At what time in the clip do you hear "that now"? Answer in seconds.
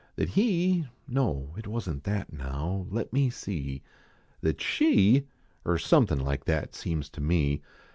2.09-2.87